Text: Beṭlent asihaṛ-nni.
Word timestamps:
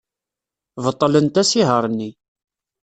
Beṭlent 0.83 1.41
asihaṛ-nni. 1.41 2.09